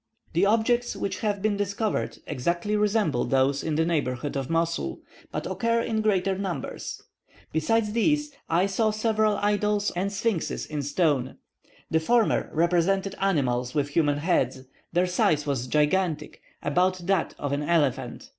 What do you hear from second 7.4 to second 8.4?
Besides these,